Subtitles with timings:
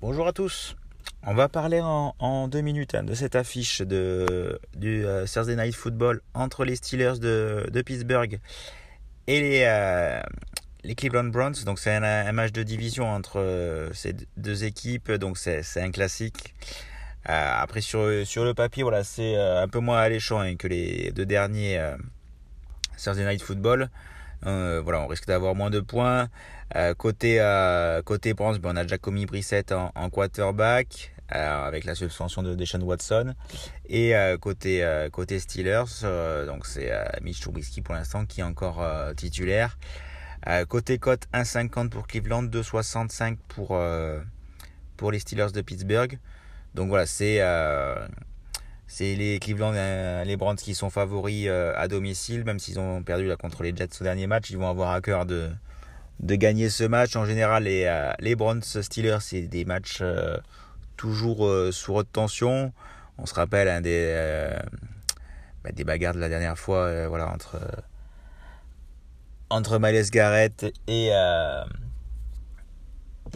[0.00, 0.76] Bonjour à tous.
[1.26, 5.74] On va parler en, deux minutes hein, de cette affiche de, du euh, Thursday Night
[5.74, 8.38] Football entre les Steelers de, Pittsburgh
[9.26, 10.20] et les, euh,
[10.88, 11.64] les Cleveland Browns.
[11.64, 16.54] Donc c'est un, match de division entre euh, ces deux équipes, donc c'est un classique.
[17.24, 21.26] après sur, sur le papier, voilà, c'est un peu moins alléchant hein, que les deux
[21.26, 21.78] derniers
[22.96, 23.90] Thursday Night Football.
[24.46, 26.28] Euh, voilà, on risque d'avoir moins de points.
[26.76, 31.94] Euh, côté euh, côté Browns, ben, on a Jacomy Brissett en, en quarterback avec la
[31.94, 33.34] suspension de Deshaun Watson.
[33.90, 35.84] Et côté côté Steelers,
[36.46, 38.82] donc c'est Mitch Trubisky pour l'instant qui est encore
[39.14, 39.76] titulaire.
[40.68, 43.78] Côté cote 1,50 pour Cleveland, 2,65 pour
[44.96, 46.18] pour les Steelers de Pittsburgh.
[46.74, 47.40] Donc voilà, c'est
[48.88, 53.02] c'est les Cleveland, euh, les Browns qui sont favoris euh, à domicile, même s'ils ont
[53.02, 55.50] perdu là contre les Jets au dernier match, ils vont avoir à cœur de,
[56.20, 57.14] de gagner ce match.
[57.14, 60.02] En général, les, euh, les Browns Steelers, c'est des matchs
[60.96, 62.72] toujours sous haute tension.
[63.18, 64.56] On se rappelle des,
[65.62, 67.60] bah, des bagarres de la dernière fois voilà, entre,
[69.50, 71.10] entre Miles Garrett et, et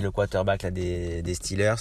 [0.00, 1.76] le quarterback des, des Steelers,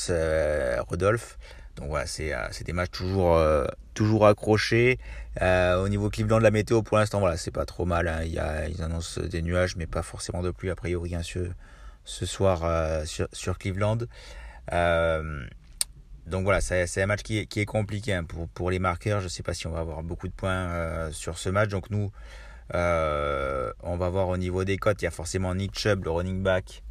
[0.87, 1.37] Rodolphe.
[1.77, 4.99] Donc voilà, c'est euh, des matchs toujours, euh, toujours accrochés.
[5.41, 8.07] Euh, au niveau Cleveland, la météo pour l'instant, voilà, c'est pas trop mal.
[8.07, 8.23] Hein.
[8.23, 11.21] Il y a, ils annoncent des nuages, mais pas forcément de pluie a priori hein,
[11.23, 13.99] ce, soir sur, Cleveland.
[16.25, 19.19] donc voilà, c'est un match qui est, compliqué hein, pour, pour les marqueurs.
[19.19, 21.69] Je ne sais pas si on va avoir beaucoup de points sur ce match.
[21.69, 22.11] Donc nous,
[22.73, 25.01] on va voir au niveau des cotes.
[25.01, 26.83] Il y a forcément Nick Chubb, le running back,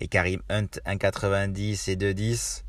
[0.00, 2.62] et Karim Hunt 1,90 et 2,10.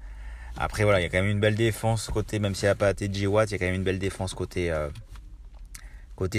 [0.59, 2.75] Après, voilà, il y a quand même une belle défense côté, même s'il n'y a
[2.75, 4.90] pas TJ Watt, il y a quand même une belle défense côté, euh,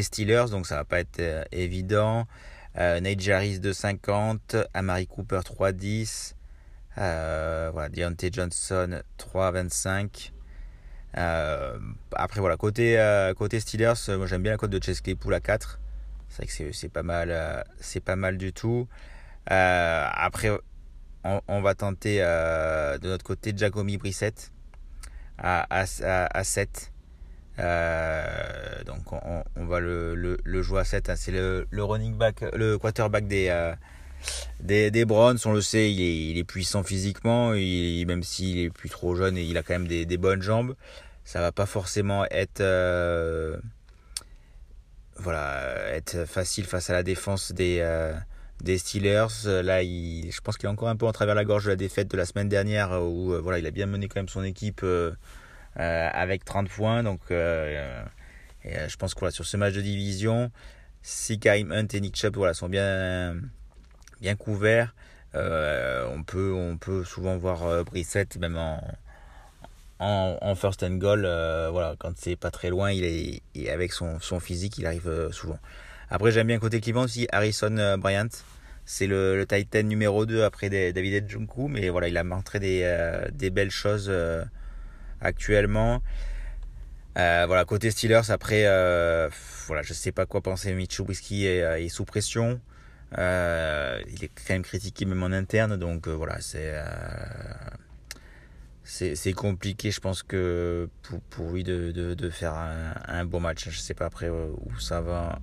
[0.03, 2.27] Steelers, donc ça va pas être euh, évident.
[2.77, 6.35] Euh, Nate Jarris 2,50, Amari Cooper 3,10,
[6.99, 10.33] euh, voilà, Deontay Johnson 3,25.
[12.13, 12.99] après, voilà, côté,
[13.37, 15.79] côté Steelers, moi j'aime bien la cote de Chase Claypool à 4.
[16.29, 18.87] C'est vrai que c'est pas mal, c'est pas mal du tout.
[19.47, 20.51] après,
[21.25, 24.53] on, va tenter euh, de notre côté Giacomi Brissett
[25.39, 26.93] à, à, 7.
[27.59, 31.11] Euh, donc on, va le, le, jouer à 7.
[31.11, 31.17] Hein.
[31.17, 33.75] C'est le, running back, le quarterback des, euh,
[34.61, 35.39] des, des, Browns.
[35.45, 37.55] On le sait, il est, puissant physiquement.
[37.55, 40.75] Il, même s'il est plus trop jeune, il a quand même des, des bonnes jambes.
[41.25, 42.63] Ça va pas forcément être
[45.19, 47.83] voilà être facile face à la défense des
[48.63, 49.47] des Steelers.
[49.47, 51.71] Euh, là, il, je pense qu'il est encore un peu en travers la gorge de
[51.71, 54.21] la défaite de la semaine dernière euh, où euh, voilà, il a bien mené quand
[54.21, 54.85] même son équipe
[55.77, 57.03] avec 30 points.
[57.03, 60.51] Donc, je pense que sur ce match de division,
[61.03, 63.37] si Karim Hunt et Nick Chubb voilà, sont bien,
[64.21, 64.95] bien couverts,
[65.35, 68.83] on, peut, on peut souvent voir Brissett même en,
[69.99, 71.21] en, first and goal.
[71.73, 75.59] voilà, quand c'est pas très loin, il est, avec son, son physique, il arrive souvent.
[76.11, 78.29] Après, j'aime bien côté Cleveland aussi Harrison euh, Bryant.
[78.87, 83.29] C'est le, Titan numéro 2 après David Njoku, mais voilà, il a montré des, euh,
[83.33, 84.43] des belles choses euh,
[85.21, 86.03] actuellement.
[87.15, 88.63] voilà, côté Steelers, après,
[89.67, 90.73] voilà, je sais pas quoi penser.
[90.73, 92.61] Mitch Whisky est, est, sous pression.
[93.13, 96.73] il est quand même critiqué même en interne, donc voilà, c'est
[98.89, 103.39] c'est compliqué, je pense que pour, pour lui de, de, de faire un, un, bon
[103.39, 103.69] match.
[103.69, 105.39] Je sais pas après où ça va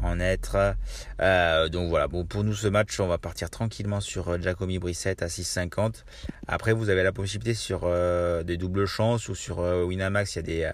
[0.00, 0.74] en être.
[1.20, 4.78] Euh, donc voilà, bon, pour nous ce match, on va partir tranquillement sur euh, Jacomi
[4.78, 6.04] Brissett à 6,50.
[6.48, 10.40] Après, vous avez la possibilité sur euh, des doubles chances ou sur Winamax, il y
[10.40, 10.72] a des,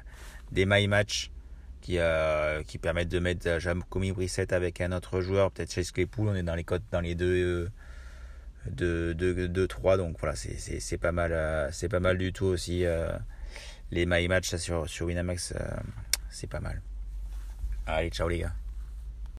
[0.53, 1.31] des my match
[1.83, 1.99] qui,
[2.67, 6.43] qui permettent de mettre Jacomi Brissett avec un autre joueur, peut-être chez Claypool, on est
[6.43, 7.71] dans les codes dans les deux.
[8.67, 12.85] 2, 3 donc voilà c'est pas mal c'est pas mal du tout aussi
[13.91, 15.55] les my match sur, sur Winamax
[16.31, 16.81] c'est pas mal.
[17.87, 18.60] Allez ciao les gars